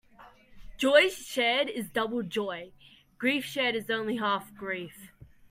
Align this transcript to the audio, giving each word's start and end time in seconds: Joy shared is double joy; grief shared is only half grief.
Joy 0.79 1.09
shared 1.09 1.69
is 1.69 1.91
double 1.91 2.23
joy; 2.23 2.71
grief 3.19 3.45
shared 3.45 3.75
is 3.75 3.91
only 3.91 4.15
half 4.15 4.51
grief. 4.55 5.11